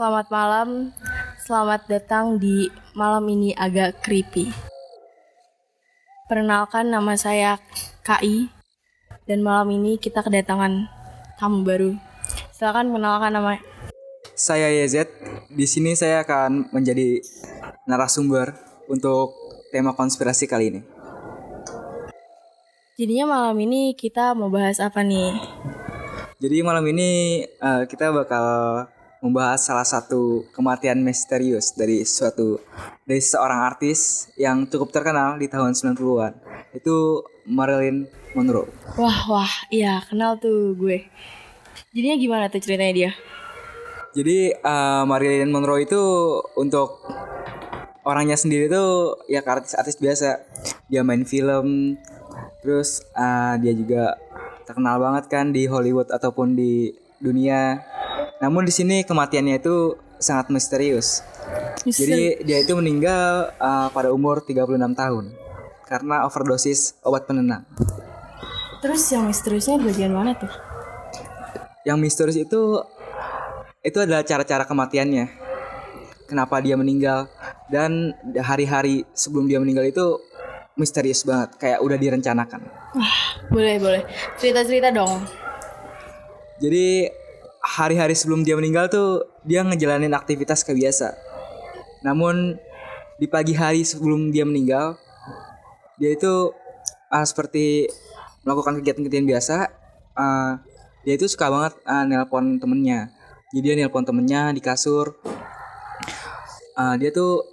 Selamat 0.00 0.32
malam, 0.32 0.68
selamat 1.44 1.84
datang 1.84 2.40
di 2.40 2.72
malam 2.96 3.20
ini 3.28 3.52
agak 3.52 4.00
creepy. 4.00 4.48
Perkenalkan 6.24 6.88
nama 6.88 7.20
saya 7.20 7.60
KI 8.00 8.48
dan 9.28 9.44
malam 9.44 9.68
ini 9.68 10.00
kita 10.00 10.24
kedatangan 10.24 10.88
tamu 11.36 11.68
baru. 11.68 12.00
Silakan 12.48 12.96
kenalkan 12.96 13.28
nama. 13.28 13.60
Saya 14.32 14.72
YZ. 14.72 15.04
Di 15.52 15.68
sini 15.68 15.92
saya 15.92 16.24
akan 16.24 16.72
menjadi 16.72 17.20
narasumber 17.84 18.56
untuk 18.88 19.36
tema 19.68 19.92
konspirasi 19.92 20.48
kali 20.48 20.72
ini. 20.72 20.80
Jadinya 22.96 23.36
malam 23.36 23.56
ini 23.60 23.92
kita 23.92 24.32
mau 24.32 24.48
bahas 24.48 24.80
apa 24.80 25.04
nih? 25.04 25.36
Jadi 26.40 26.64
malam 26.64 26.88
ini 26.88 27.44
uh, 27.60 27.84
kita 27.84 28.16
bakal 28.16 28.48
membahas 29.20 29.60
salah 29.60 29.84
satu 29.84 30.48
kematian 30.56 31.04
misterius 31.04 31.76
dari 31.76 32.04
suatu 32.08 32.56
dari 33.04 33.20
seorang 33.20 33.68
artis 33.68 34.32
yang 34.40 34.64
cukup 34.64 34.92
terkenal 34.92 35.36
di 35.36 35.46
tahun 35.46 35.76
90-an. 35.76 36.32
Itu 36.72 37.28
Marilyn 37.44 38.08
Monroe. 38.32 38.72
Wah, 38.96 39.18
wah, 39.28 39.52
iya 39.68 40.00
kenal 40.08 40.40
tuh 40.40 40.72
gue. 40.76 41.04
Jadinya 41.92 42.16
gimana 42.16 42.44
tuh 42.48 42.62
ceritanya 42.62 42.94
dia? 42.94 43.12
Jadi 44.10 44.54
uh, 44.54 45.06
Marilyn 45.06 45.52
Monroe 45.54 45.86
itu 45.86 46.02
untuk 46.58 46.98
orangnya 48.02 48.34
sendiri 48.34 48.66
tuh 48.66 49.20
ya 49.30 49.44
artis-artis 49.44 50.00
biasa. 50.00 50.42
Dia 50.90 51.06
main 51.06 51.22
film, 51.22 51.94
terus 52.64 53.04
uh, 53.14 53.54
dia 53.60 53.70
juga 53.76 54.18
terkenal 54.66 54.98
banget 54.98 55.30
kan 55.30 55.50
di 55.54 55.66
Hollywood 55.66 56.10
ataupun 56.10 56.56
di 56.56 56.94
dunia. 57.20 57.89
Namun 58.40 58.64
di 58.64 58.72
sini 58.72 59.04
kematiannya 59.04 59.60
itu 59.60 60.00
sangat 60.16 60.48
misterius. 60.48 61.20
Misteri- 61.84 62.40
Jadi 62.40 62.44
dia 62.48 62.58
itu 62.64 62.72
meninggal 62.72 63.52
uh, 63.60 63.88
pada 63.92 64.08
umur 64.12 64.40
36 64.40 64.76
tahun 64.96 65.24
karena 65.84 66.24
overdosis 66.24 66.96
obat 67.04 67.28
penenang. 67.28 67.68
Terus 68.80 69.04
yang 69.12 69.28
misteriusnya 69.28 69.76
bagian 69.76 70.16
mana 70.16 70.32
tuh? 70.32 70.48
Yang 71.84 71.98
misterius 72.00 72.38
itu 72.40 72.80
itu 73.84 73.98
adalah 74.00 74.24
cara-cara 74.24 74.64
kematiannya. 74.64 75.28
Kenapa 76.24 76.62
dia 76.64 76.78
meninggal 76.80 77.28
dan 77.68 78.14
hari-hari 78.38 79.04
sebelum 79.12 79.50
dia 79.50 79.58
meninggal 79.60 79.84
itu 79.84 80.16
misterius 80.78 81.26
banget, 81.26 81.58
kayak 81.60 81.82
udah 81.82 81.98
direncanakan. 81.98 82.62
Boleh, 83.50 83.76
boleh. 83.82 84.02
Cerita-cerita 84.38 84.94
dong. 84.94 85.26
Jadi 86.62 87.10
hari-hari 87.60 88.16
sebelum 88.16 88.40
dia 88.42 88.56
meninggal 88.56 88.88
tuh 88.88 89.24
dia 89.44 89.60
ngejalanin 89.60 90.12
aktivitas 90.16 90.64
kayak 90.64 90.88
biasa. 90.88 91.12
Namun 92.00 92.56
di 93.20 93.28
pagi 93.28 93.52
hari 93.52 93.84
sebelum 93.84 94.32
dia 94.32 94.48
meninggal 94.48 94.96
dia 96.00 96.16
itu 96.16 96.56
ah, 97.12 97.24
seperti 97.24 97.92
melakukan 98.48 98.80
kegiatan-kegiatan 98.80 99.28
biasa. 99.28 99.56
ah, 100.16 100.64
dia 101.04 101.16
itu 101.16 101.28
suka 101.28 101.52
banget 101.52 101.76
ah, 101.84 102.08
nelpon 102.08 102.56
temennya. 102.56 103.12
Jadi 103.52 103.60
dia 103.60 103.74
nelpon 103.76 104.08
temennya 104.08 104.56
di 104.56 104.64
kasur. 104.64 105.20
Ah, 106.72 106.96
dia 106.96 107.12
tuh 107.12 107.44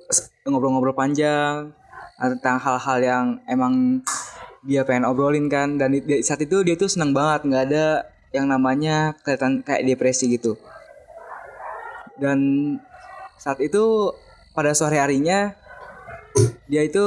ngobrol-ngobrol 0.47 0.95
panjang 0.95 1.75
ah, 2.16 2.30
tentang 2.31 2.64
hal-hal 2.64 2.97
yang 3.03 3.25
emang 3.52 3.99
dia 4.64 4.88
pengen 4.88 5.08
obrolin 5.08 5.52
kan 5.52 5.75
dan 5.75 5.95
di, 5.95 6.23
saat 6.23 6.44
itu 6.44 6.64
dia 6.64 6.75
tuh 6.80 6.92
senang 6.92 7.11
banget 7.16 7.47
nggak 7.47 7.64
ada 7.71 7.86
yang 8.36 8.47
namanya 8.52 9.16
kelihatan 9.23 9.64
kayak 9.64 9.88
depresi 9.88 10.31
gitu. 10.31 10.59
Dan 12.17 12.39
saat 13.38 13.61
itu 13.61 14.11
pada 14.58 14.73
sore 14.73 14.98
harinya 14.98 15.54
dia 16.65 16.82
itu 16.83 17.05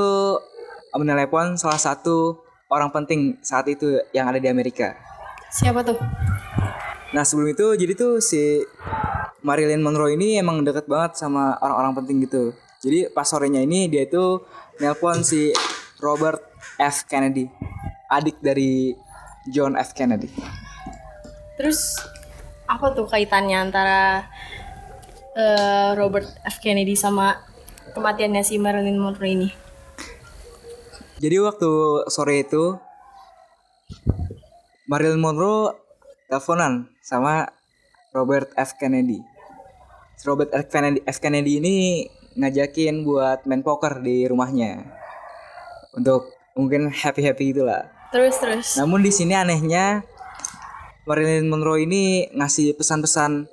menelepon 0.95 1.59
salah 1.59 1.79
satu 1.79 2.41
orang 2.71 2.95
penting 2.95 3.39
saat 3.43 3.67
itu 3.67 3.99
yang 4.15 4.31
ada 4.31 4.39
di 4.39 4.49
Amerika. 4.49 4.95
Siapa 5.51 5.83
tuh? 5.83 5.99
nah 7.11 7.27
sebelum 7.27 7.51
itu 7.51 7.67
jadi 7.75 7.99
tuh 7.99 8.23
si 8.23 8.63
Marilyn 9.43 9.83
Monroe 9.83 10.15
ini 10.15 10.39
emang 10.39 10.63
deket 10.63 10.87
banget 10.87 11.19
sama 11.19 11.59
orang-orang 11.59 11.99
penting 11.99 12.23
gitu. 12.23 12.55
Jadi 12.81 13.11
pas 13.11 13.27
sorenya 13.27 13.61
ini 13.61 13.91
dia 13.91 14.07
itu 14.07 14.41
nelpon 14.79 15.27
si 15.27 15.51
Robert 15.99 16.39
F. 16.79 17.05
Kennedy 17.11 17.51
adik 18.07 18.39
dari 18.39 18.95
John 19.51 19.75
F. 19.75 19.91
Kennedy 19.91 20.31
Terus 21.61 22.01
apa 22.65 22.97
tuh 22.97 23.05
kaitannya 23.05 23.69
antara 23.69 24.25
eh, 25.37 25.93
Robert 25.93 26.25
F 26.49 26.57
Kennedy 26.65 26.97
sama 26.97 27.37
kematiannya 27.93 28.41
si 28.41 28.57
Marilyn 28.57 28.97
Monroe 28.97 29.29
ini? 29.29 29.49
Jadi 31.21 31.37
waktu 31.37 31.71
sore 32.09 32.49
itu 32.49 32.81
Marilyn 34.89 35.21
Monroe 35.21 35.77
teleponan 36.33 36.89
sama 37.05 37.53
Robert 38.17 38.57
F 38.57 38.81
Kennedy. 38.81 39.21
Robert 40.25 40.57
F 40.57 40.73
Kennedy, 40.73 41.05
F 41.05 41.21
Kennedy 41.21 41.61
ini 41.61 41.77
ngajakin 42.41 43.05
buat 43.05 43.45
main 43.45 43.61
poker 43.61 44.01
di 44.01 44.25
rumahnya 44.25 44.89
untuk 45.93 46.33
mungkin 46.57 46.89
happy 46.89 47.21
happy 47.21 47.53
gitulah. 47.53 47.85
Terus 48.17 48.41
terus. 48.41 48.69
Namun 48.81 49.05
di 49.05 49.13
sini 49.13 49.37
anehnya 49.37 50.09
Marilyn 51.09 51.49
Monroe 51.49 51.85
ini 51.89 52.29
ngasih 52.37 52.77
pesan-pesan 52.77 53.49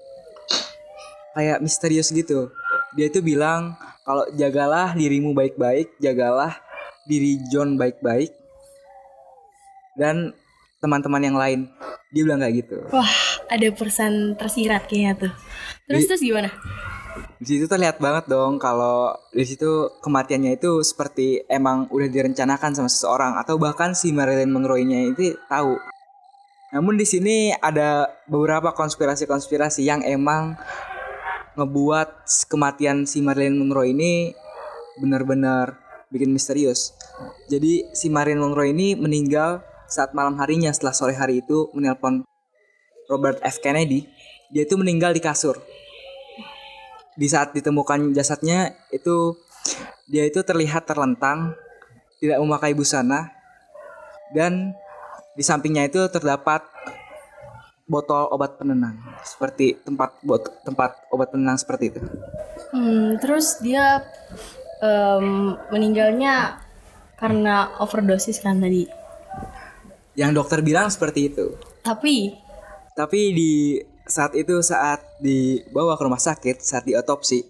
kayak 1.38 1.62
misterius 1.63 2.12
gitu. 2.12 2.52
Dia 2.97 3.08
itu 3.08 3.22
bilang 3.22 3.78
kalau 4.03 4.25
jagalah 4.35 4.96
dirimu 4.97 5.31
baik-baik, 5.31 5.96
jagalah 6.02 6.58
diri 7.08 7.40
John 7.52 7.80
baik-baik 7.80 8.35
dan 9.96 10.35
teman-teman 10.84 11.24
yang 11.24 11.38
lain. 11.38 11.59
Dia 12.12 12.24
bilang 12.24 12.40
kayak 12.40 12.56
gitu. 12.63 12.78
Wah, 12.91 13.12
ada 13.52 13.68
pesan 13.75 14.40
tersirat 14.40 14.88
kayaknya 14.88 15.28
tuh. 15.28 15.34
Terus 15.88 16.02
Di- 16.03 16.08
terus 16.08 16.24
gimana? 16.24 16.50
Di 17.38 17.46
situ 17.50 17.66
terlihat 17.66 17.97
banget 17.97 18.29
dong 18.29 18.62
kalau 18.62 19.14
di 19.34 19.41
situ 19.46 19.90
kematiannya 20.02 20.58
itu 20.58 20.81
seperti 20.85 21.46
emang 21.50 21.90
udah 21.90 22.09
direncanakan 22.09 22.78
sama 22.78 22.90
seseorang 22.90 23.38
atau 23.41 23.58
bahkan 23.58 23.94
si 23.97 24.14
Marilyn 24.14 24.53
Monroe-nya 24.53 25.14
itu 25.14 25.34
tahu. 25.50 25.78
Namun 26.72 27.00
di 27.00 27.07
sini 27.07 27.55
ada 27.55 28.11
beberapa 28.28 28.75
konspirasi-konspirasi 28.75 29.88
yang 29.88 30.03
emang 30.03 30.59
ngebuat 31.55 32.28
kematian 32.51 33.07
si 33.07 33.23
Marilyn 33.23 33.57
Monroe 33.57 33.89
ini 33.95 34.35
benar-benar 35.00 35.79
bikin 36.11 36.29
misterius. 36.35 36.94
Jadi 37.47 37.88
si 37.95 38.11
Marilyn 38.11 38.44
Monroe 38.44 38.75
ini 38.75 38.94
meninggal 39.00 39.63
saat 39.88 40.11
malam 40.11 40.35
harinya 40.38 40.69
setelah 40.75 40.94
sore 40.94 41.16
hari 41.16 41.39
itu 41.39 41.72
menelpon 41.72 42.28
Robert 43.07 43.39
F 43.41 43.63
Kennedy. 43.63 44.05
Dia 44.51 44.67
itu 44.67 44.75
meninggal 44.75 45.16
di 45.16 45.23
kasur 45.23 45.59
di 47.17 47.25
saat 47.25 47.51
ditemukan 47.57 48.13
jasadnya 48.13 48.78
itu 48.94 49.34
dia 50.05 50.23
itu 50.23 50.39
terlihat 50.45 50.85
terlentang, 50.85 51.57
tidak 52.22 52.38
memakai 52.39 52.78
busana 52.78 53.34
dan 54.31 54.78
di 55.37 55.43
sampingnya 55.45 55.85
itu 55.85 56.01
terdapat 56.09 56.65
botol 57.87 58.27
obat 58.33 58.59
penenang 58.59 58.99
seperti 59.23 59.79
tempat 59.85 60.19
bot 60.25 60.43
tempat 60.65 61.07
obat 61.13 61.31
penenang 61.31 61.55
seperti 61.55 61.93
itu. 61.95 62.01
Hmm, 62.73 63.15
terus 63.21 63.61
dia 63.63 64.03
em, 64.81 65.55
meninggalnya 65.71 66.59
karena 67.15 67.77
overdosis 67.79 68.41
kan 68.41 68.59
tadi. 68.59 68.89
Yang 70.17 70.31
dokter 70.34 70.59
bilang 70.66 70.89
seperti 70.89 71.31
itu. 71.31 71.53
Tapi 71.85 72.33
Tapi 72.97 73.19
di 73.29 73.78
saat 74.09 74.33
itu 74.33 74.57
saat 74.66 75.05
dibawa 75.22 75.93
ke 75.93 76.03
rumah 76.03 76.17
sakit 76.17 76.66
saat 76.66 76.87
diotopsi 76.90 77.45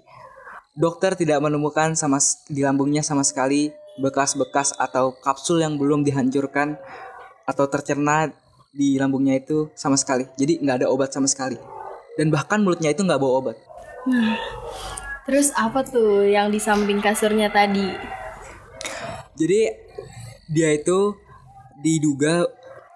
dokter 0.78 1.18
tidak 1.18 1.42
menemukan 1.42 1.98
sama 1.98 2.22
di 2.50 2.62
lambungnya 2.62 3.02
sama 3.02 3.26
sekali 3.26 3.74
bekas-bekas 3.98 4.78
atau 4.78 5.14
kapsul 5.26 5.66
yang 5.66 5.78
belum 5.82 6.06
dihancurkan 6.06 6.78
atau 7.48 7.66
tercerna 7.72 8.28
di 8.76 9.00
lambungnya 9.00 9.40
itu 9.40 9.72
sama 9.74 9.96
sekali. 9.96 10.28
Jadi 10.36 10.60
nggak 10.60 10.84
ada 10.84 10.88
obat 10.92 11.16
sama 11.16 11.32
sekali. 11.32 11.56
Dan 12.20 12.28
bahkan 12.28 12.60
mulutnya 12.60 12.92
itu 12.92 13.02
nggak 13.02 13.18
bawa 13.18 13.34
obat. 13.40 13.58
terus 15.28 15.52
apa 15.60 15.84
tuh 15.84 16.24
yang 16.24 16.48
di 16.52 16.60
samping 16.60 17.04
kasurnya 17.04 17.52
tadi? 17.52 17.88
Jadi 19.36 19.60
dia 20.48 20.70
itu 20.72 21.16
diduga 21.84 22.48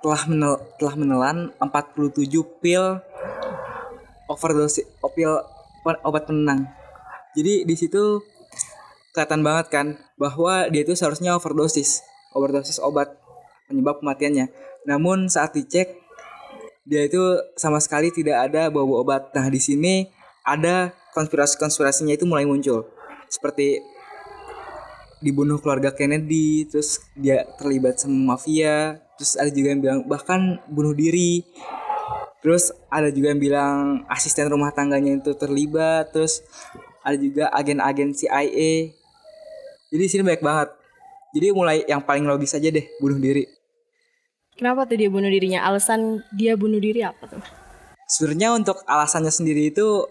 telah 0.02 0.24
menel, 0.26 0.54
telah 0.80 0.96
menelan 0.98 1.38
47 1.60 2.26
pil 2.64 3.04
overdose 4.32 4.82
pil 5.14 5.34
obat 6.02 6.24
penenang. 6.26 6.72
Jadi 7.36 7.68
di 7.68 7.76
situ 7.76 8.24
kelihatan 9.12 9.44
banget 9.44 9.68
kan 9.70 9.88
bahwa 10.16 10.72
dia 10.72 10.82
itu 10.88 10.96
seharusnya 10.96 11.36
overdosis, 11.36 12.02
overdosis 12.32 12.80
obat 12.80 13.21
penyebab 13.72 14.04
kematiannya. 14.04 14.52
Namun 14.86 15.32
saat 15.32 15.56
dicek 15.56 16.02
dia 16.82 17.06
itu 17.06 17.22
sama 17.56 17.78
sekali 17.78 18.10
tidak 18.12 18.52
ada 18.52 18.68
bau 18.74 19.00
obat. 19.00 19.32
Nah, 19.32 19.48
di 19.48 19.62
sini 19.62 20.10
ada 20.42 20.92
konspirasi-konspirasinya 21.14 22.18
itu 22.18 22.26
mulai 22.26 22.44
muncul. 22.44 22.90
Seperti 23.30 23.80
dibunuh 25.22 25.62
keluarga 25.62 25.94
Kennedy, 25.94 26.66
terus 26.66 27.00
dia 27.14 27.46
terlibat 27.62 28.02
sama 28.02 28.36
mafia, 28.36 28.98
terus 29.16 29.38
ada 29.38 29.54
juga 29.54 29.68
yang 29.72 29.82
bilang 29.82 30.00
bahkan 30.10 30.58
bunuh 30.66 30.98
diri. 30.98 31.46
Terus 32.42 32.74
ada 32.90 33.14
juga 33.14 33.30
yang 33.30 33.38
bilang 33.38 34.02
asisten 34.10 34.50
rumah 34.50 34.74
tangganya 34.74 35.22
itu 35.22 35.38
terlibat, 35.38 36.10
terus 36.10 36.42
ada 37.06 37.14
juga 37.14 37.54
agen-agen 37.54 38.18
CIA. 38.18 38.98
Jadi 39.94 40.02
di 40.02 40.10
sini 40.10 40.26
banyak 40.26 40.42
banget. 40.42 40.70
Jadi 41.38 41.46
mulai 41.54 41.86
yang 41.86 42.02
paling 42.02 42.26
logis 42.26 42.58
aja 42.58 42.74
deh 42.74 42.84
bunuh 42.98 43.22
diri. 43.22 43.61
Kenapa 44.62 44.86
tuh 44.86 44.94
dia 44.94 45.10
bunuh 45.10 45.26
dirinya? 45.26 45.66
Alasan 45.66 46.22
dia 46.30 46.54
bunuh 46.54 46.78
diri 46.78 47.02
apa 47.02 47.26
tuh? 47.26 47.42
Sebenarnya 48.06 48.54
untuk 48.54 48.86
alasannya 48.86 49.34
sendiri 49.34 49.74
itu 49.74 50.06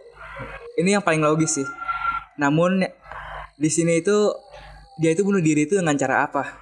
ini 0.75 0.91
yang 0.99 1.07
paling 1.07 1.23
logis 1.23 1.63
sih. 1.63 1.69
Namun 2.35 2.83
di 3.55 3.71
sini 3.71 4.03
itu 4.03 4.35
dia 4.99 5.15
itu 5.15 5.23
bunuh 5.23 5.39
diri 5.39 5.71
itu 5.71 5.79
dengan 5.79 5.95
cara 5.95 6.27
apa? 6.27 6.59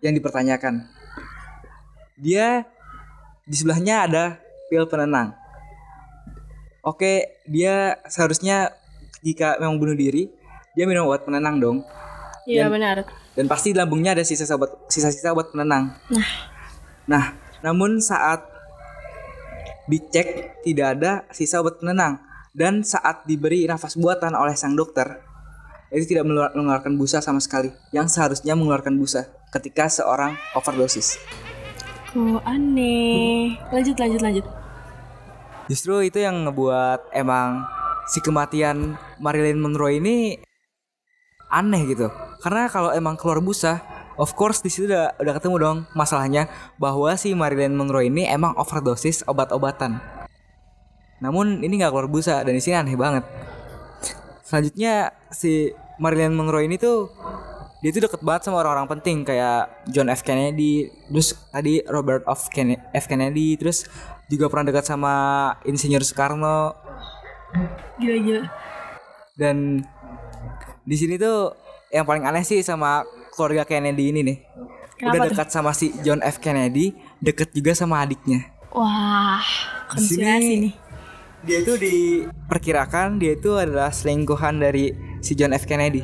Yang 0.00 0.24
dipertanyakan. 0.24 0.88
Dia 2.16 2.64
di 3.44 3.56
sebelahnya 3.60 4.08
ada 4.08 4.24
pil 4.72 4.88
penenang. 4.88 5.36
Oke, 6.80 7.44
dia 7.44 8.00
seharusnya 8.08 8.72
jika 9.20 9.60
memang 9.60 9.76
bunuh 9.76 9.92
diri, 9.92 10.32
dia 10.72 10.88
minum 10.88 11.12
obat 11.12 11.28
penenang 11.28 11.60
dong. 11.60 11.84
Iya 12.48 12.72
benar. 12.72 13.04
Dan 13.36 13.52
pasti 13.52 13.76
di 13.76 13.76
lambungnya 13.76 14.16
ada 14.16 14.24
sisa 14.24 14.48
obat 14.56 14.88
sisa-sisa 14.88 15.36
obat 15.36 15.52
penenang. 15.52 15.92
Nah, 16.08 16.56
Nah, 17.08 17.32
namun 17.64 17.98
saat 18.04 18.44
dicek 19.88 20.60
tidak 20.62 21.00
ada 21.00 21.12
sisa 21.32 21.64
obat 21.64 21.80
penenang 21.80 22.20
dan 22.52 22.84
saat 22.84 23.24
diberi 23.24 23.64
nafas 23.64 23.96
buatan 23.96 24.36
oleh 24.36 24.52
sang 24.52 24.76
dokter 24.76 25.24
itu 25.88 26.04
tidak 26.04 26.28
mengeluar- 26.28 26.52
mengeluarkan 26.52 27.00
busa 27.00 27.24
sama 27.24 27.40
sekali 27.40 27.72
yang 27.96 28.12
seharusnya 28.12 28.52
mengeluarkan 28.52 29.00
busa 29.00 29.24
ketika 29.48 29.88
seorang 29.88 30.36
overdosis. 30.52 31.16
kok 32.08 32.40
aneh. 32.44 33.56
Lanjut 33.72 33.96
lanjut 33.96 34.20
lanjut. 34.20 34.44
Justru 35.68 36.00
itu 36.04 36.20
yang 36.20 36.48
ngebuat 36.48 37.12
emang 37.12 37.64
si 38.08 38.24
kematian 38.24 38.96
Marilyn 39.20 39.60
Monroe 39.60 40.00
ini 40.00 40.36
aneh 41.52 41.84
gitu. 41.88 42.08
Karena 42.40 42.68
kalau 42.68 42.92
emang 42.92 43.16
keluar 43.20 43.40
busa, 43.44 43.80
of 44.18 44.34
course 44.34 44.60
di 44.60 44.68
situ 44.68 44.90
udah 44.90 45.14
udah 45.16 45.32
ketemu 45.38 45.56
dong 45.62 45.78
masalahnya 45.94 46.50
bahwa 46.76 47.14
si 47.14 47.32
Marilyn 47.32 47.78
Monroe 47.78 48.10
ini 48.10 48.26
emang 48.26 48.52
overdosis 48.58 49.22
obat-obatan. 49.24 50.02
Namun 51.22 51.62
ini 51.62 51.78
nggak 51.78 51.90
keluar 51.94 52.10
busa 52.10 52.42
dan 52.42 52.52
di 52.54 52.62
sini 52.62 52.76
aneh 52.76 52.98
banget. 52.98 53.24
Selanjutnya 54.42 55.14
si 55.30 55.72
Marilyn 56.02 56.34
Monroe 56.34 56.66
ini 56.66 56.76
tuh 56.76 57.10
dia 57.78 57.94
tuh 57.94 58.10
deket 58.10 58.26
banget 58.26 58.50
sama 58.50 58.58
orang-orang 58.58 58.90
penting 58.98 59.22
kayak 59.22 59.70
John 59.86 60.10
F 60.10 60.26
Kennedy, 60.26 60.90
terus 61.06 61.38
tadi 61.54 61.78
Robert 61.86 62.26
F 62.26 62.50
Kennedy, 62.50 62.82
F 62.90 63.06
Kennedy, 63.06 63.54
terus 63.54 63.86
juga 64.26 64.50
pernah 64.50 64.74
dekat 64.74 64.84
sama 64.90 65.14
Insinyur 65.62 66.02
Soekarno 66.02 66.74
Gila 67.96 68.16
gila. 68.20 68.42
dan 69.40 69.80
di 70.84 70.96
sini 70.98 71.16
tuh 71.16 71.56
yang 71.88 72.04
paling 72.04 72.28
aneh 72.28 72.44
sih 72.44 72.60
sama 72.60 73.08
keluarga 73.38 73.62
Kennedy 73.62 74.10
ini 74.10 74.20
nih. 74.26 74.38
Kenapa 74.98 75.14
Udah 75.14 75.22
tuh? 75.22 75.30
dekat 75.30 75.48
sama 75.54 75.70
si 75.70 75.94
John 76.02 76.18
F 76.26 76.42
Kennedy, 76.42 76.90
deket 77.22 77.54
juga 77.54 77.70
sama 77.78 78.02
adiknya. 78.02 78.50
Wah, 78.74 79.38
konspirasi 79.86 80.54
nih. 80.66 80.74
Dia 81.46 81.62
itu 81.62 81.78
diperkirakan 81.78 83.22
dia 83.22 83.38
itu 83.38 83.54
adalah 83.54 83.94
selingkuhan 83.94 84.58
dari 84.58 84.90
si 85.22 85.38
John 85.38 85.54
F 85.54 85.70
Kennedy. 85.70 86.02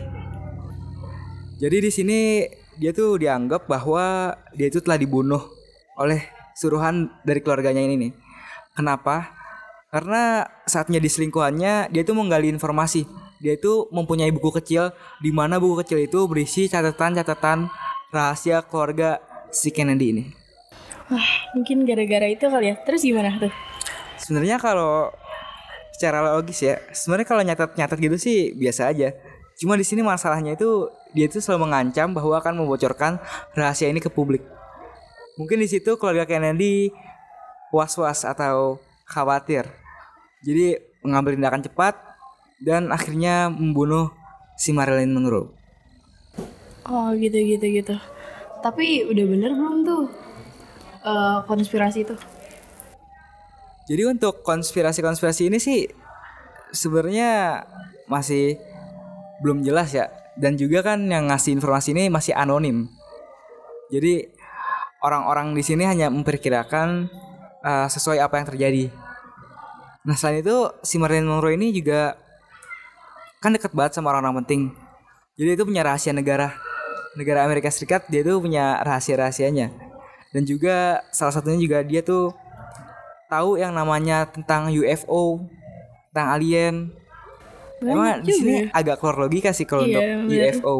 Jadi 1.58 1.76
di 1.82 1.90
sini 1.90 2.20
dia 2.78 2.94
tuh 2.94 3.18
dianggap 3.18 3.66
bahwa 3.66 4.30
dia 4.54 4.70
itu 4.70 4.78
telah 4.78 4.94
dibunuh 4.94 5.42
oleh 5.98 6.22
suruhan 6.54 7.10
dari 7.26 7.42
keluarganya 7.42 7.82
ini 7.82 7.94
nih. 7.98 8.12
Kenapa? 8.78 9.34
Karena 9.90 10.46
saatnya 10.66 10.98
diselingkuhannya 11.02 11.90
dia 11.90 12.02
tuh 12.06 12.14
menggali 12.14 12.50
informasi. 12.50 13.06
Dia 13.44 13.60
itu 13.60 13.92
mempunyai 13.92 14.32
buku 14.32 14.48
kecil 14.56 14.96
di 15.20 15.28
mana 15.28 15.60
buku 15.60 15.84
kecil 15.84 16.00
itu 16.00 16.24
berisi 16.24 16.64
catatan-catatan 16.64 17.68
rahasia 18.08 18.64
keluarga 18.64 19.20
si 19.52 19.68
Kennedy 19.68 20.16
ini. 20.16 20.24
Wah, 21.12 21.28
mungkin 21.52 21.84
gara-gara 21.84 22.24
itu 22.24 22.48
kali 22.48 22.72
ya. 22.72 22.80
Terus 22.88 23.04
gimana 23.04 23.36
tuh? 23.36 23.52
Sebenarnya 24.16 24.56
kalau 24.56 25.12
secara 25.92 26.24
logis 26.24 26.64
ya, 26.64 26.80
sebenarnya 26.96 27.28
kalau 27.28 27.42
nyatat-nyatat 27.44 27.98
gitu 28.00 28.16
sih 28.16 28.56
biasa 28.56 28.88
aja. 28.88 29.12
Cuma 29.60 29.76
di 29.76 29.84
sini 29.84 30.00
masalahnya 30.00 30.56
itu 30.56 30.88
dia 31.12 31.28
itu 31.28 31.36
selalu 31.44 31.68
mengancam 31.68 32.16
bahwa 32.16 32.40
akan 32.40 32.64
membocorkan 32.64 33.20
rahasia 33.52 33.92
ini 33.92 34.00
ke 34.00 34.08
publik. 34.08 34.40
Mungkin 35.36 35.60
di 35.60 35.68
situ 35.68 36.00
keluarga 36.00 36.24
Kennedy 36.24 36.88
was-was 37.76 38.24
atau 38.24 38.80
khawatir. 39.04 39.68
Jadi 40.40 40.80
mengambil 41.04 41.36
tindakan 41.36 41.60
cepat 41.60 42.13
dan 42.62 42.92
akhirnya 42.94 43.50
membunuh 43.50 44.14
si 44.54 44.70
Marilyn 44.70 45.14
Monroe. 45.14 45.50
Oh, 46.84 47.10
gitu 47.16 47.38
gitu 47.40 47.64
gitu. 47.64 47.96
Tapi 48.60 49.08
udah 49.08 49.24
bener 49.24 49.50
belum 49.56 49.84
tuh 49.84 50.02
eh, 51.04 51.38
konspirasi 51.48 52.04
itu? 52.04 52.16
Jadi 53.84 54.02
untuk 54.08 54.40
konspirasi-konspirasi 54.40 55.52
ini 55.52 55.60
sih 55.60 55.84
sebenarnya 56.72 57.60
masih 58.08 58.56
belum 59.44 59.60
jelas 59.60 59.92
ya. 59.92 60.08
Dan 60.34 60.58
juga 60.58 60.82
kan 60.82 61.04
yang 61.06 61.30
ngasih 61.30 61.54
informasi 61.54 61.94
ini 61.94 62.10
masih 62.10 62.34
anonim. 62.34 62.90
Jadi 63.92 64.34
orang-orang 65.04 65.52
di 65.52 65.62
sini 65.62 65.84
hanya 65.84 66.08
memperkirakan 66.08 67.06
uh, 67.60 67.86
sesuai 67.86 68.18
apa 68.24 68.40
yang 68.40 68.46
terjadi. 68.48 68.84
Nah 70.08 70.16
selain 70.16 70.40
itu 70.40 70.56
si 70.80 70.96
Marilyn 70.96 71.28
Monroe 71.28 71.54
ini 71.54 71.70
juga 71.70 72.16
kan 73.44 73.52
dekat 73.52 73.76
banget 73.76 73.92
sama 73.92 74.08
orang-orang 74.08 74.40
penting. 74.40 74.62
Jadi 75.36 75.48
itu 75.52 75.64
punya 75.68 75.84
rahasia 75.84 76.16
negara. 76.16 76.56
Negara 77.14 77.44
Amerika 77.44 77.68
Serikat 77.68 78.08
dia 78.08 78.24
tuh 78.24 78.40
punya 78.40 78.80
rahasia-rahasianya. 78.80 79.68
Dan 80.32 80.48
juga 80.48 81.04
salah 81.12 81.30
satunya 81.30 81.60
juga 81.60 81.84
dia 81.84 82.00
tuh 82.00 82.32
tahu 83.28 83.60
yang 83.60 83.70
namanya 83.70 84.24
tentang 84.26 84.72
UFO, 84.72 85.44
tentang 86.10 86.26
alien. 86.32 86.74
Emang 87.84 88.16
Banyak 88.16 88.18
di 88.24 88.32
sini 88.32 88.54
juga. 88.64 88.72
agak 88.72 88.96
keluar 88.96 89.16
logika 89.20 89.50
sih 89.52 89.68
kalau 89.68 89.84
Iya, 89.84 90.24
untuk 90.24 90.32
bener. 90.32 90.54
UFO. 90.56 90.74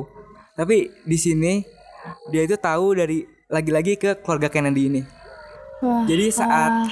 Tapi 0.56 0.76
di 1.04 1.18
sini 1.20 1.52
dia 2.32 2.42
itu 2.42 2.56
tahu 2.56 2.96
dari 2.96 3.22
lagi-lagi 3.46 3.94
ke 3.94 4.24
keluarga 4.24 4.48
Kennedy 4.48 4.88
ini. 4.88 5.02
Wah, 5.84 6.02
Jadi 6.08 6.32
saat 6.32 6.72
ah, 6.72 6.88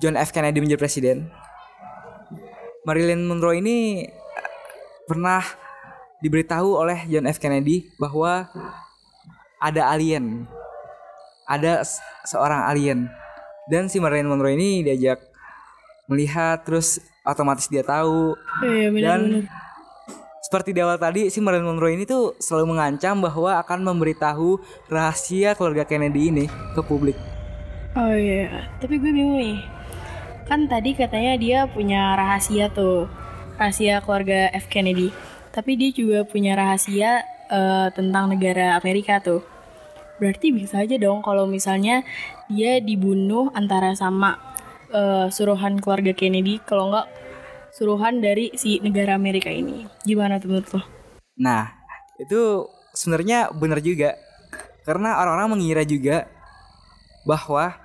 John 0.00 0.16
F 0.16 0.32
Kennedy 0.32 0.58
menjadi 0.58 0.80
presiden, 0.80 1.28
Marilyn 2.84 3.24
Monroe 3.24 3.64
ini 3.64 4.04
eh, 4.04 4.10
pernah 5.08 5.40
diberitahu 6.20 6.76
oleh 6.76 7.08
John 7.08 7.24
F 7.24 7.40
Kennedy 7.40 7.88
bahwa 7.96 8.48
ada 9.56 9.88
alien, 9.88 10.44
ada 11.48 11.80
seorang 12.28 12.68
alien, 12.68 13.08
dan 13.72 13.88
si 13.88 13.96
Marilyn 13.96 14.28
Monroe 14.28 14.52
ini 14.52 14.84
diajak 14.84 15.20
melihat, 16.04 16.60
terus 16.68 17.00
otomatis 17.24 17.72
dia 17.72 17.80
tahu 17.80 18.36
iya 18.60 18.92
dan 18.92 18.92
benar-benar. 18.92 19.48
seperti 20.44 20.76
di 20.76 20.80
awal 20.84 21.00
tadi 21.00 21.32
si 21.32 21.40
Marilyn 21.40 21.64
Monroe 21.64 21.96
ini 21.96 22.04
tuh 22.04 22.36
selalu 22.36 22.76
mengancam 22.76 23.24
bahwa 23.24 23.56
akan 23.64 23.80
memberitahu 23.80 24.60
rahasia 24.92 25.56
keluarga 25.56 25.88
Kennedy 25.88 26.28
ini 26.28 26.44
ke 26.76 26.84
publik. 26.84 27.16
Oh 27.96 28.12
iya, 28.12 28.68
tapi 28.76 29.00
gue 29.00 29.08
bingung 29.08 29.40
nih. 29.40 29.73
Kan 30.44 30.68
tadi 30.68 30.92
katanya 30.92 31.40
dia 31.40 31.58
punya 31.64 32.12
rahasia 32.12 32.68
tuh, 32.68 33.08
rahasia 33.56 34.04
keluarga 34.04 34.52
F 34.52 34.68
Kennedy. 34.68 35.08
Tapi 35.56 35.78
dia 35.80 35.90
juga 35.94 36.28
punya 36.28 36.52
rahasia 36.52 37.24
eh, 37.48 37.88
tentang 37.96 38.28
negara 38.28 38.76
Amerika 38.76 39.24
tuh. 39.24 39.40
Berarti 40.20 40.52
bisa 40.52 40.84
aja 40.84 41.00
dong 41.00 41.24
kalau 41.24 41.48
misalnya 41.48 42.04
dia 42.52 42.78
dibunuh 42.78 43.48
antara 43.56 43.96
sama 43.96 44.36
eh, 44.92 45.32
suruhan 45.32 45.80
keluarga 45.80 46.12
Kennedy, 46.12 46.60
kalau 46.60 46.92
nggak 46.92 47.08
suruhan 47.72 48.20
dari 48.20 48.52
si 48.54 48.78
negara 48.84 49.16
Amerika 49.16 49.48
ini. 49.48 49.88
Gimana 50.04 50.36
tuh 50.38 50.48
menurut 50.52 50.68
lo? 50.76 50.80
Nah, 51.40 51.72
itu 52.20 52.68
sebenarnya 52.92 53.50
benar 53.50 53.80
juga. 53.80 54.14
Karena 54.84 55.16
orang-orang 55.18 55.56
mengira 55.56 55.82
juga 55.82 56.28
bahwa 57.24 57.83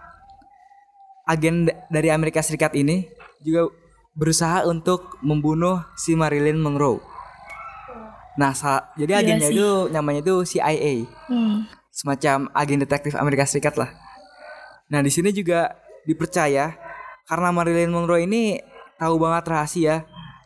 agen 1.30 1.70
dari 1.94 2.10
Amerika 2.10 2.42
Serikat 2.42 2.74
ini 2.74 3.06
juga 3.46 3.70
berusaha 4.18 4.66
untuk 4.66 5.22
membunuh 5.22 5.86
si 5.94 6.18
Marilyn 6.18 6.58
Monroe. 6.58 6.98
Nah, 8.36 8.56
jadi 8.98 9.12
Iya 9.14 9.22
agennya 9.22 9.50
sih. 9.52 9.56
itu 9.56 9.70
namanya 9.94 10.20
itu 10.26 10.36
CIA, 10.48 11.06
Hmm. 11.30 11.70
semacam 11.94 12.48
agen 12.56 12.80
detektif 12.82 13.14
Amerika 13.14 13.44
Serikat 13.46 13.76
lah. 13.78 13.92
Nah, 14.90 15.04
di 15.04 15.12
sini 15.14 15.30
juga 15.30 15.76
dipercaya 16.08 16.74
karena 17.28 17.50
Marilyn 17.54 17.92
Monroe 17.94 18.26
ini 18.26 18.58
tahu 18.98 19.20
banget 19.22 19.44
rahasia 19.46 19.96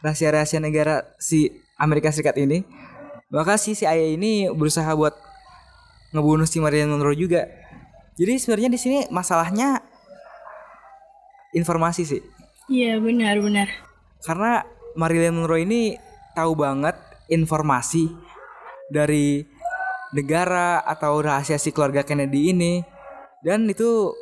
rahasia-rahasia 0.03 0.59
negara 0.59 1.07
si 1.15 1.47
Amerika 1.79 2.11
Serikat 2.11 2.35
ini, 2.35 2.67
maka 3.31 3.55
si 3.55 3.71
CIA 3.71 4.19
ini 4.19 4.51
berusaha 4.51 4.89
buat 4.91 5.15
ngebunuh 6.11 6.43
si 6.43 6.59
Marilyn 6.59 6.91
Monroe 6.91 7.15
juga. 7.15 7.47
Jadi 8.19 8.35
sebenarnya 8.37 8.69
di 8.69 8.79
sini 8.81 8.99
masalahnya 9.09 9.79
informasi 11.53 12.03
sih. 12.03 12.21
Iya 12.67 12.99
benar 12.99 13.39
benar. 13.39 13.67
Karena 14.25 14.65
Marilyn 14.97 15.37
Monroe 15.37 15.63
ini 15.65 15.97
tahu 16.33 16.57
banget 16.57 16.97
informasi 17.29 18.09
dari 18.89 19.45
negara 20.13 20.81
atau 20.85 21.17
rahasia 21.21 21.57
si 21.57 21.73
keluarga 21.73 22.05
Kennedy 22.05 22.53
ini 22.53 22.85
dan 23.41 23.65
itu 23.65 24.13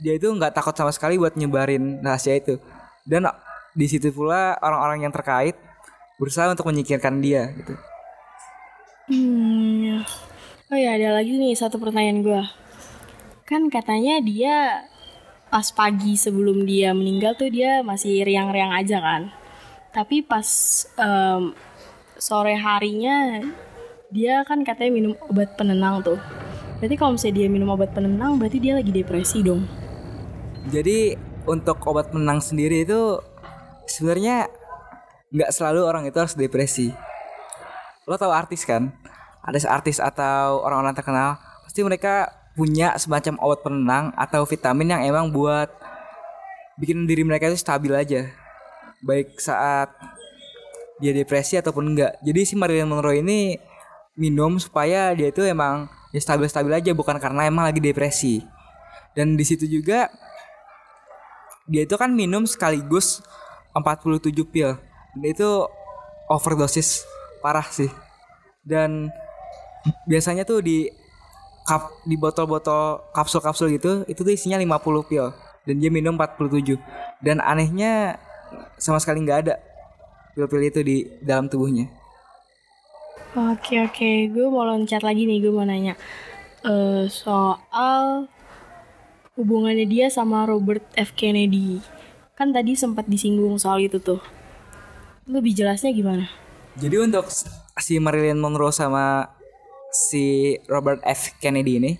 dia 0.00 0.16
itu 0.16 0.28
nggak 0.28 0.52
takut 0.52 0.76
sama 0.76 0.92
sekali 0.92 1.16
buat 1.16 1.36
nyebarin 1.36 2.00
rahasia 2.04 2.36
itu 2.36 2.60
dan 3.08 3.28
di 3.72 3.86
situ 3.88 4.12
pula 4.12 4.56
orang-orang 4.60 5.08
yang 5.08 5.12
terkait 5.12 5.56
berusaha 6.20 6.52
untuk 6.52 6.68
menyingkirkan 6.68 7.16
dia 7.24 7.48
gitu. 7.56 7.74
Hmm. 9.10 10.04
Oh 10.70 10.78
ya 10.78 10.94
ada 10.94 11.18
lagi 11.18 11.34
nih 11.34 11.56
satu 11.56 11.80
pertanyaan 11.82 12.22
gue. 12.22 12.42
Kan 13.48 13.66
katanya 13.72 14.22
dia 14.22 14.86
pas 15.50 15.66
pagi 15.74 16.14
sebelum 16.14 16.62
dia 16.62 16.94
meninggal 16.94 17.34
tuh 17.34 17.50
dia 17.50 17.82
masih 17.82 18.22
riang-riang 18.22 18.70
aja 18.70 19.02
kan. 19.02 19.34
Tapi 19.90 20.22
pas 20.22 20.46
em, 20.94 21.50
sore 22.14 22.54
harinya 22.54 23.42
dia 24.14 24.46
kan 24.46 24.62
katanya 24.62 24.94
minum 24.94 25.12
obat 25.26 25.58
penenang 25.58 26.06
tuh. 26.06 26.22
Berarti 26.78 26.94
kalau 26.94 27.18
misalnya 27.18 27.36
dia 27.44 27.48
minum 27.50 27.68
obat 27.74 27.90
penenang 27.90 28.38
berarti 28.38 28.62
dia 28.62 28.78
lagi 28.78 28.94
depresi 28.94 29.42
dong. 29.42 29.66
Jadi 30.70 31.18
untuk 31.50 31.82
obat 31.90 32.14
penenang 32.14 32.38
sendiri 32.38 32.86
itu 32.86 33.18
sebenarnya 33.90 34.46
nggak 35.34 35.50
selalu 35.50 35.82
orang 35.82 36.06
itu 36.06 36.16
harus 36.16 36.38
depresi. 36.38 36.94
Lo 38.06 38.14
tahu 38.14 38.30
artis 38.30 38.62
kan? 38.62 38.94
Ada 39.42 39.66
artis 39.66 39.98
atau 39.98 40.62
orang-orang 40.62 40.94
terkenal 40.94 41.42
pasti 41.66 41.82
mereka 41.82 42.39
punya 42.54 42.98
semacam 42.98 43.38
obat 43.40 43.60
penenang 43.62 44.04
atau 44.18 44.42
vitamin 44.44 44.92
yang 44.92 45.02
emang 45.06 45.30
buat 45.30 45.70
bikin 46.80 47.04
diri 47.04 47.22
mereka 47.22 47.52
itu 47.52 47.58
stabil 47.60 47.92
aja. 47.92 48.26
Baik 49.04 49.38
saat 49.40 49.92
dia 51.00 51.16
depresi 51.16 51.56
ataupun 51.56 51.96
enggak. 51.96 52.20
Jadi 52.20 52.40
si 52.44 52.54
Marilyn 52.54 52.88
Monroe 52.88 53.24
ini 53.24 53.56
minum 54.18 54.60
supaya 54.60 55.16
dia 55.16 55.32
itu 55.32 55.40
emang 55.40 55.88
ya 56.12 56.20
stabil-stabil 56.20 56.72
aja 56.76 56.90
bukan 56.92 57.16
karena 57.16 57.48
emang 57.48 57.64
lagi 57.64 57.80
depresi. 57.80 58.44
Dan 59.16 59.34
di 59.34 59.44
situ 59.46 59.64
juga 59.64 60.12
dia 61.70 61.86
itu 61.86 61.96
kan 61.96 62.12
minum 62.12 62.44
sekaligus 62.44 63.24
47 63.72 64.34
pil. 64.50 64.76
Dan 65.16 65.24
itu 65.24 65.48
overdosis 66.28 67.06
parah 67.40 67.66
sih. 67.66 67.88
Dan 68.60 69.08
biasanya 70.04 70.44
tuh 70.44 70.60
di 70.60 70.99
kap 71.70 71.94
di 72.02 72.18
botol-botol 72.18 72.98
kapsul-kapsul 73.14 73.70
gitu 73.78 74.02
itu 74.10 74.26
tuh 74.26 74.34
isinya 74.34 74.58
50 74.58 75.06
pil 75.06 75.30
dan 75.62 75.74
dia 75.78 75.86
minum 75.86 76.18
47 76.18 76.74
dan 77.22 77.38
anehnya 77.38 78.18
sama 78.74 78.98
sekali 78.98 79.22
nggak 79.22 79.38
ada 79.46 79.54
pil-pil 80.34 80.66
itu 80.66 80.80
di 80.82 80.96
dalam 81.22 81.46
tubuhnya 81.46 81.86
Oke 83.30 83.78
oke, 83.78 84.26
gue 84.34 84.46
mau 84.50 84.66
loncat 84.66 85.06
lagi 85.06 85.22
nih, 85.22 85.38
gue 85.38 85.54
mau 85.54 85.62
nanya 85.62 85.94
eh 86.66 87.06
soal 87.06 88.26
hubungannya 89.38 89.86
dia 89.86 90.10
sama 90.10 90.50
Robert 90.50 90.82
F 90.98 91.14
Kennedy. 91.14 91.78
Kan 92.34 92.50
tadi 92.50 92.74
sempat 92.74 93.06
disinggung 93.06 93.54
soal 93.54 93.86
itu 93.86 94.02
tuh. 94.02 94.18
Lebih 95.30 95.54
jelasnya 95.54 95.94
gimana? 95.94 96.26
jadi 96.78 97.02
untuk 97.02 97.26
si 97.80 97.98
Marilyn 97.98 98.38
Monroe 98.38 98.70
sama 98.70 99.34
si 99.92 100.56
Robert 100.70 101.02
F 101.04 101.34
Kennedy 101.42 101.82
ini 101.82 101.92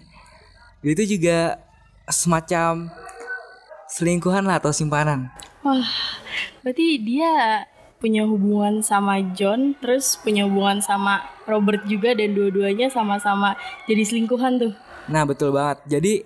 dia 0.80 0.90
itu 0.96 1.18
juga 1.18 1.60
semacam 2.08 2.88
selingkuhan 3.90 4.46
lah 4.46 4.62
atau 4.62 4.72
simpanan 4.72 5.30
Wah, 5.60 5.84
berarti 6.64 6.96
dia 7.04 7.68
punya 8.00 8.24
hubungan 8.24 8.80
sama 8.80 9.20
John, 9.36 9.76
terus 9.76 10.16
punya 10.16 10.48
hubungan 10.48 10.80
sama 10.80 11.20
Robert 11.44 11.84
juga 11.84 12.16
dan 12.16 12.32
dua-duanya 12.32 12.88
sama-sama 12.88 13.60
jadi 13.84 14.00
selingkuhan 14.08 14.56
tuh. 14.56 14.72
Nah 15.12 15.28
betul 15.28 15.52
banget. 15.52 15.84
Jadi 15.84 16.24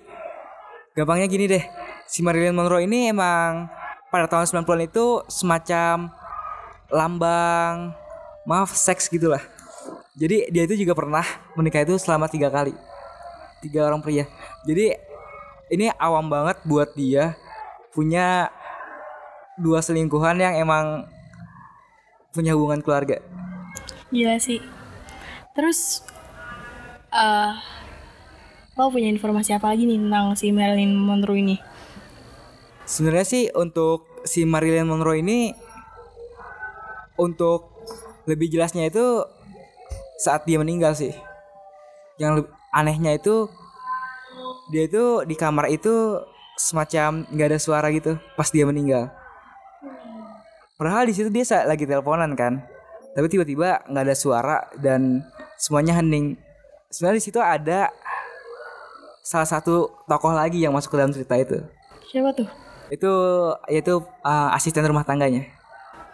gampangnya 0.95 1.27
gini 1.27 1.51
deh. 1.51 1.65
Si 2.07 2.23
Marilyn 2.23 2.55
Monroe 2.55 2.87
ini 2.87 3.11
emang 3.11 3.67
pada 4.15 4.31
tahun 4.31 4.47
90-an 4.47 4.87
itu 4.87 5.07
semacam 5.27 6.15
lambang 6.95 7.91
maaf 8.47 8.71
seks 8.71 9.11
gitulah. 9.11 9.43
Jadi 10.15 10.47
dia 10.55 10.63
itu 10.63 10.79
juga 10.79 10.95
pernah 10.95 11.27
menikah 11.59 11.83
itu 11.83 11.99
selama 11.99 12.31
tiga 12.31 12.47
kali. 12.47 12.71
Tiga 13.59 13.91
orang 13.91 13.99
pria. 13.99 14.31
Jadi 14.63 14.95
ini 15.75 15.91
awam 15.99 16.31
banget 16.31 16.63
buat 16.63 16.95
dia 16.95 17.35
punya 17.91 18.51
dua 19.59 19.83
selingkuhan 19.83 20.39
yang 20.39 20.55
emang 20.55 21.07
punya 22.31 22.55
hubungan 22.55 22.79
keluarga. 22.83 23.19
Gila 24.15 24.39
sih. 24.39 24.63
Terus 25.55 26.03
eh 27.11 27.55
lo 28.75 28.91
punya 28.91 29.07
informasi 29.07 29.55
apa 29.55 29.71
lagi 29.71 29.87
nih 29.87 29.99
tentang 30.03 30.35
si 30.35 30.51
Marilyn 30.51 30.99
Monroe 30.99 31.39
ini? 31.39 31.57
Sebenarnya 32.87 33.27
sih 33.27 33.45
untuk 33.55 34.23
si 34.27 34.43
Marilyn 34.47 34.87
Monroe 34.87 35.23
ini 35.23 35.55
untuk 37.15 37.71
lebih 38.27 38.51
jelasnya 38.51 38.91
itu 38.91 39.23
saat 40.25 40.49
dia 40.49 40.57
meninggal 40.57 40.97
sih. 40.97 41.13
Yang 42.17 42.49
anehnya 42.73 43.21
itu 43.21 43.53
dia 44.73 44.89
itu 44.89 45.21
di 45.29 45.37
kamar 45.37 45.69
itu 45.69 46.17
semacam 46.57 47.29
nggak 47.29 47.49
ada 47.53 47.59
suara 47.61 47.93
gitu 47.93 48.17
pas 48.33 48.49
dia 48.49 48.65
meninggal. 48.65 49.13
Padahal 50.81 51.05
di 51.05 51.13
situ 51.13 51.29
dia 51.29 51.45
lagi 51.69 51.85
teleponan 51.85 52.33
kan. 52.33 52.65
Tapi 53.15 53.27
tiba-tiba 53.31 53.85
nggak 53.87 54.05
ada 54.11 54.17
suara 54.17 54.57
dan 54.81 55.23
semuanya 55.61 56.01
hening. 56.01 56.35
Sebenarnya 56.89 57.21
di 57.21 57.27
situ 57.29 57.39
ada 57.39 57.93
salah 59.23 59.47
satu 59.47 60.05
tokoh 60.09 60.35
lagi 60.35 60.65
yang 60.65 60.75
masuk 60.75 60.95
ke 60.95 60.99
dalam 60.99 61.13
cerita 61.15 61.35
itu. 61.39 61.59
Siapa 62.11 62.35
tuh? 62.35 62.49
Itu 62.91 63.13
yaitu 63.71 64.03
uh, 64.23 64.51
asisten 64.57 64.87
rumah 64.87 65.07
tangganya. 65.07 65.47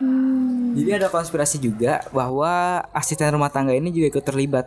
Hmm, 0.00 0.72
Jadi 0.80 0.96
ada 0.96 1.12
konspirasi 1.12 1.60
juga 1.60 2.00
bahwa 2.08 2.80
asisten 2.96 3.36
rumah 3.36 3.52
tangga 3.52 3.76
ini 3.76 3.92
juga 3.92 4.16
ikut 4.16 4.24
terlibat. 4.24 4.64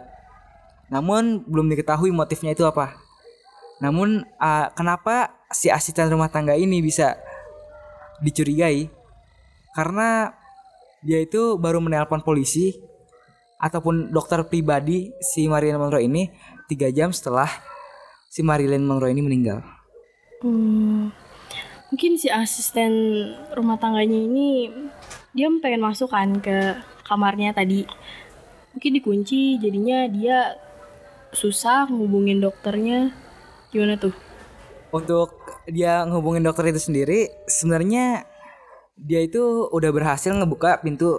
Namun 0.93 1.41
belum 1.49 1.73
diketahui 1.73 2.13
motifnya 2.13 2.53
itu 2.53 2.61
apa. 2.69 2.93
Namun 3.81 4.21
uh, 4.37 4.69
kenapa 4.77 5.33
si 5.49 5.73
asisten 5.73 6.13
rumah 6.13 6.29
tangga 6.29 6.53
ini 6.53 6.85
bisa 6.85 7.17
dicurigai? 8.21 8.93
Karena 9.73 10.29
dia 11.01 11.17
itu 11.17 11.57
baru 11.57 11.81
menelpon 11.81 12.21
polisi 12.21 12.77
ataupun 13.57 14.13
dokter 14.13 14.45
pribadi 14.45 15.09
si 15.17 15.49
Marilyn 15.49 15.81
Monroe 15.81 16.05
ini 16.05 16.29
tiga 16.69 16.93
jam 16.93 17.09
setelah 17.09 17.49
si 18.29 18.45
Marilyn 18.45 18.85
Monroe 18.85 19.09
ini 19.09 19.25
meninggal. 19.25 19.65
hmm. 20.45 21.09
Mungkin 21.93 22.17
si 22.17 22.25
asisten 22.25 22.89
rumah 23.53 23.77
tangganya 23.77 24.17
ini 24.17 24.65
dia 25.33 25.49
pengen 25.61 25.81
masuk 25.81 26.13
kan 26.13 26.39
ke 26.39 26.77
kamarnya 27.05 27.51
tadi. 27.53 27.85
Mungkin 28.73 28.97
dikunci 28.97 29.57
jadinya 29.61 30.09
dia 30.09 30.57
susah 31.33 31.89
ngubungin 31.89 32.41
dokternya. 32.41 33.13
Gimana 33.73 33.97
tuh? 33.97 34.13
untuk 34.93 35.57
dia 35.65 36.05
ngehubungin 36.05 36.45
dokter 36.45 36.69
itu 36.69 36.77
sendiri 36.77 37.25
sebenarnya 37.49 38.29
dia 38.93 39.25
itu 39.25 39.41
udah 39.73 39.89
berhasil 39.89 40.29
ngebuka 40.29 40.85
pintu 40.85 41.17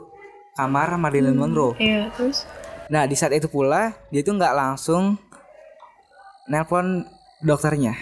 kamar 0.54 0.94
Marilyn 0.94 1.34
Monroe. 1.34 1.74
Iya, 1.82 2.06
terus? 2.14 2.46
Nah 2.86 3.10
di 3.10 3.18
saat 3.18 3.34
itu 3.34 3.50
pula 3.50 3.90
dia 4.14 4.22
itu 4.22 4.30
nggak 4.30 4.54
langsung 4.54 5.18
nelpon 6.46 7.02
dokternya 7.42 7.98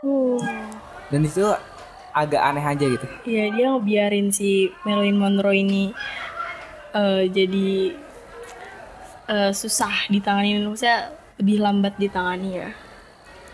Oh. 0.00 0.40
dan 1.12 1.20
itu 1.24 1.44
agak 2.10 2.42
aneh 2.42 2.64
aja 2.64 2.84
gitu. 2.86 3.06
Iya, 3.26 3.44
dia 3.54 3.66
ngebiarin 3.74 4.28
si 4.34 4.70
Marilyn 4.82 5.18
Monroe 5.18 5.62
ini 5.62 5.94
eh, 6.94 7.24
jadi 7.30 7.94
eh, 9.30 9.52
susah 9.54 10.10
ditangani, 10.10 10.66
maksudnya 10.66 11.14
lebih 11.38 11.56
lambat 11.62 11.94
ditangani 11.96 12.60
ya. 12.60 12.68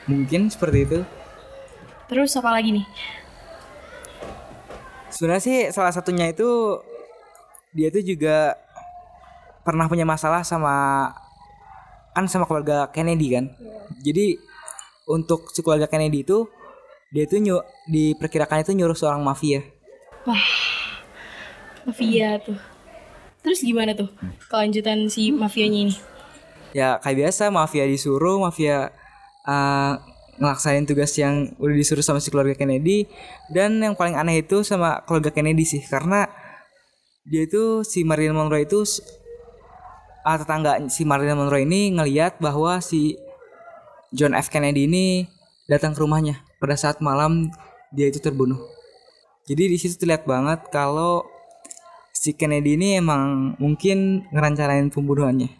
Mungkin 0.06 0.50
seperti 0.50 0.78
itu. 0.86 1.00
Terus 2.06 2.34
apa 2.38 2.54
lagi 2.54 2.70
nih? 2.70 2.86
Sebenarnya 5.10 5.42
sih 5.42 5.58
salah 5.75 5.90
satunya 5.90 6.30
itu 6.30 6.78
dia 7.75 7.88
itu 7.90 8.14
juga 8.14 8.54
pernah 9.66 9.90
punya 9.90 10.06
masalah 10.06 10.46
sama 10.46 11.10
kan 12.14 12.25
sama 12.30 12.46
keluarga 12.46 12.88
Kennedy 12.94 13.34
kan. 13.34 13.50
Jadi 14.00 14.38
untuk 15.10 15.50
si 15.50 15.60
keluarga 15.60 15.90
Kennedy 15.90 16.22
itu 16.22 16.46
dia 17.14 17.22
itu 17.22 17.38
nyu, 17.38 17.62
diperkirakan 17.86 18.66
itu 18.66 18.72
nyuruh 18.75 18.98
seorang 18.98 19.22
mafia. 19.22 19.62
Mafia 21.86 22.42
tuh. 22.42 22.58
Terus 23.46 23.62
gimana 23.62 23.94
tuh 23.94 24.10
kelanjutan 24.50 25.06
si 25.06 25.30
mafianya 25.30 25.86
ini? 25.86 25.94
Ya 26.75 26.98
kayak 26.98 27.30
biasa 27.30 27.46
mafia 27.54 27.86
disuruh, 27.86 28.42
mafia 28.42 28.90
uh, 29.46 29.94
ngelaksanin 30.36 30.84
tugas 30.84 31.14
yang 31.16 31.54
udah 31.62 31.76
disuruh 31.78 32.02
sama 32.02 32.18
si 32.18 32.28
keluarga 32.28 32.58
Kennedy 32.58 33.08
dan 33.48 33.80
yang 33.80 33.94
paling 33.96 34.18
aneh 34.18 34.44
itu 34.44 34.66
sama 34.66 35.00
keluarga 35.06 35.32
Kennedy 35.32 35.64
sih 35.64 35.80
karena 35.80 36.28
dia 37.25 37.48
itu 37.48 37.82
si 37.82 38.04
Marilyn 38.04 38.36
Monroe 38.36 38.68
itu 38.68 38.84
uh, 40.26 40.36
tetangga 40.36 40.82
si 40.92 41.08
Marilyn 41.08 41.40
Monroe 41.40 41.64
ini 41.64 41.96
ngeliat 41.96 42.42
bahwa 42.42 42.82
si 42.84 43.16
John 44.12 44.36
F 44.36 44.52
Kennedy 44.52 44.84
ini 44.84 45.25
datang 45.66 45.96
ke 45.96 46.04
rumahnya 46.04 46.45
pada 46.56 46.76
saat 46.76 46.98
malam 47.04 47.52
dia 47.92 48.08
itu 48.08 48.20
terbunuh. 48.20 48.58
Jadi 49.46 49.70
di 49.70 49.76
situ 49.78 49.94
terlihat 49.96 50.26
banget 50.26 50.66
kalau 50.75 51.22
si 52.10 52.34
Kennedy 52.34 52.75
ini 52.75 52.98
emang 52.98 53.54
mungkin 53.62 54.26
ngerancanain 54.34 54.90
pembunuhannya. 54.90 55.52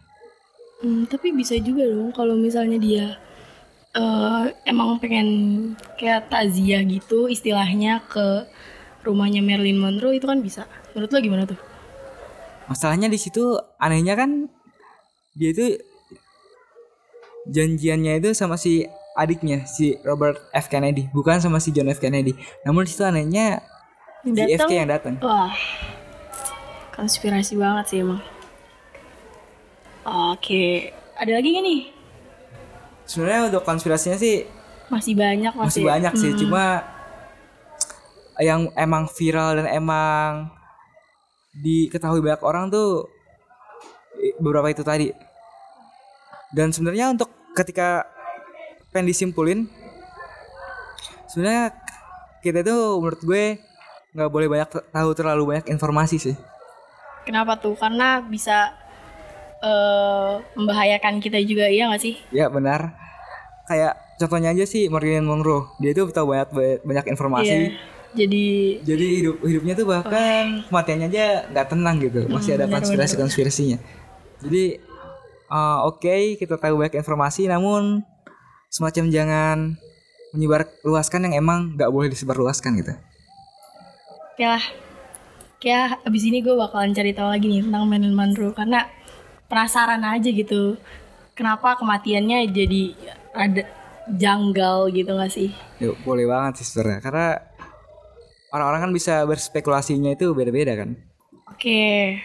Hmm, 0.83 1.09
tapi 1.09 1.33
bisa 1.33 1.57
juga 1.57 1.87
dong 1.87 2.13
kalau 2.13 2.37
misalnya 2.37 2.77
dia 2.77 3.17
uh, 3.97 4.51
emang 4.69 5.01
pengen 5.01 5.29
kayak 5.97 6.29
takziah 6.29 6.85
gitu 6.85 7.31
istilahnya 7.33 8.05
ke 8.05 8.45
rumahnya 9.07 9.41
Marilyn 9.41 9.79
Monroe 9.79 10.19
itu 10.19 10.27
kan 10.27 10.43
bisa. 10.43 10.67
Menurut 10.93 11.13
lo 11.15 11.19
gimana 11.23 11.45
tuh? 11.47 11.59
Masalahnya 12.67 13.07
di 13.07 13.17
situ 13.17 13.55
anehnya 13.79 14.19
kan 14.19 14.51
dia 15.39 15.55
itu 15.55 15.79
janjiannya 17.47 18.19
itu 18.19 18.35
sama 18.35 18.59
si 18.59 18.83
adiknya 19.17 19.65
si 19.65 19.97
Robert 20.05 20.39
F 20.53 20.69
Kennedy 20.69 21.09
bukan 21.11 21.41
sama 21.41 21.59
si 21.59 21.73
John 21.73 21.89
F 21.89 21.99
Kennedy. 21.99 22.37
Namun 22.63 22.85
di 22.85 22.93
situ 22.93 23.03
anehnya 23.03 23.65
JFK 24.23 24.71
yang 24.71 24.91
datang. 24.93 25.17
Wah. 25.25 25.57
Konspirasi 26.93 27.57
banget 27.57 27.85
sih 27.93 27.99
emang. 28.05 28.21
Oke, 30.07 30.95
ada 31.19 31.33
lagi 31.35 31.49
gak 31.57 31.65
nih? 31.67 31.97
sebenarnya 33.07 33.55
untuk 33.55 33.63
konspirasinya 33.63 34.19
sih 34.19 34.45
masih 34.91 35.15
banyak 35.15 35.55
masih, 35.55 35.67
masih 35.71 35.83
banyak 35.87 36.13
hmm. 36.13 36.21
sih 36.21 36.31
cuma 36.45 36.83
yang 38.43 38.69
emang 38.77 39.09
viral 39.09 39.57
dan 39.57 39.67
emang 39.71 40.51
diketahui 41.57 42.21
banyak 42.21 42.43
orang 42.45 42.69
tuh 42.69 43.09
beberapa 44.43 44.69
itu 44.69 44.85
tadi 44.85 45.09
dan 46.53 46.75
sebenarnya 46.75 47.17
untuk 47.17 47.33
ketika 47.57 48.05
pengen 48.97 49.13
disimpulin 49.13 49.69
sebenarnya 51.29 51.77
kita 52.41 52.65
tuh 52.65 52.97
menurut 52.97 53.21
gue 53.21 53.45
nggak 54.17 54.31
boleh 54.33 54.49
banyak 54.49 54.71
tahu 54.73 55.11
terlalu 55.13 55.43
banyak 55.53 55.69
informasi 55.69 56.17
sih 56.17 56.37
kenapa 57.29 57.61
tuh 57.61 57.77
karena 57.77 58.25
bisa 58.25 58.73
uh, 59.63 60.43
membahayakan 60.57 61.19
kita 61.23 61.41
juga 61.45 61.69
iya 61.71 61.89
gak 61.91 62.03
sih? 62.03 62.15
Ya 62.33 62.47
benar. 62.47 62.95
Kayak 63.67 63.99
contohnya 64.23 64.55
aja 64.55 64.65
sih 64.65 64.87
Marilyn 64.87 65.27
Monroe. 65.27 65.75
Dia 65.83 65.91
itu 65.93 66.07
tahu 66.15 66.33
banyak 66.33 66.51
banyak 66.87 67.07
informasi. 67.11 67.51
Iya. 67.51 67.71
Jadi 68.17 68.47
jadi 68.81 69.07
hidup 69.21 69.37
hidupnya 69.45 69.75
tuh 69.77 69.87
bahkan 69.93 70.65
oh. 70.65 70.73
kematiannya 70.73 71.07
aja 71.13 71.25
nggak 71.53 71.67
tenang 71.69 71.97
gitu. 72.01 72.21
Hmm, 72.25 72.33
Masih 72.39 72.53
ada 72.57 72.65
konspirasi 72.71 73.15
konspirasinya. 73.19 73.79
Jadi 74.41 74.81
uh, 75.53 75.85
oke 75.85 76.01
okay, 76.01 76.41
kita 76.41 76.57
tahu 76.57 76.81
banyak 76.81 76.97
informasi 76.97 77.51
namun 77.51 78.01
semacam 78.71 79.05
jangan 79.09 79.59
menyebar 80.35 80.69
luaskan 80.85 81.31
yang 81.31 81.35
emang 81.41 81.79
nggak 81.79 81.91
boleh 81.91 82.13
disebar 82.13 82.37
luaskan 82.37 82.77
gitu. 82.81 82.93
Ya, 84.37 84.61
kayak 85.63 86.05
abis 86.05 86.23
ini 86.29 86.45
gue 86.45 86.53
bakalan 86.53 86.93
cari 86.93 87.17
tahu 87.17 87.33
lagi 87.33 87.49
nih 87.49 87.65
tentang 87.65 87.89
Marilyn 87.89 88.13
Monroe 88.13 88.53
karena 88.53 88.85
penasaran 89.49 90.05
aja 90.05 90.29
gitu 90.29 90.77
kenapa 91.33 91.81
kematiannya 91.81 92.49
jadi 92.53 92.83
ada 93.33 93.63
janggal 94.13 94.93
gitu 94.93 95.17
gak 95.17 95.33
sih? 95.33 95.51
Yuk, 95.81 95.97
boleh 96.05 96.29
banget 96.29 96.63
sih 96.63 96.67
sebenarnya 96.69 97.01
karena 97.01 97.27
orang-orang 98.53 98.89
kan 98.89 98.93
bisa 98.93 99.15
berspekulasinya 99.25 100.15
itu 100.15 100.31
beda-beda 100.37 100.77
kan. 100.77 100.97
Oke, 101.51 102.21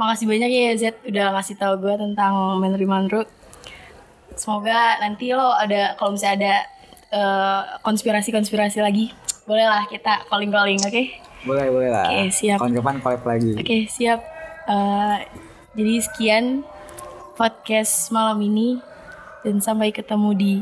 makasih 0.00 0.26
banyak 0.26 0.50
ya 0.50 0.72
Z 0.76 0.84
udah 1.04 1.36
ngasih 1.36 1.56
tahu 1.60 1.74
gue 1.84 1.94
tentang 1.96 2.60
Henry 2.64 2.88
Monroe. 2.88 3.28
Semoga 4.38 5.02
nanti 5.02 5.34
lo 5.34 5.50
ada 5.50 5.98
kalau 5.98 6.14
misalnya 6.14 6.36
ada 6.38 6.54
uh, 7.10 7.60
konspirasi-konspirasi 7.82 8.78
lagi, 8.78 9.10
bolehlah 9.50 9.82
kita 9.90 10.22
calling-calling, 10.30 10.78
oke? 10.78 10.94
Okay? 10.94 11.18
Boleh, 11.42 11.66
boleh 11.74 11.90
lah. 11.90 12.06
Oke, 12.06 12.30
siap. 12.30 12.62
Kapan-kapan 12.62 12.96
collab 13.02 13.22
lagi. 13.26 13.52
Oke, 13.58 13.66
okay, 13.66 13.82
siap. 13.90 14.22
Uh, 14.70 15.18
jadi 15.74 15.94
sekian 16.06 16.44
podcast 17.34 18.14
malam 18.14 18.38
ini 18.46 18.78
dan 19.42 19.58
sampai 19.58 19.90
ketemu 19.90 20.30
di 20.38 20.54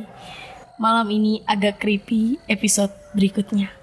malam 0.81 1.09
ini 1.13 1.45
agak 1.45 1.81
creepy 1.81 2.41
episode 2.49 2.93
berikutnya. 3.13 3.76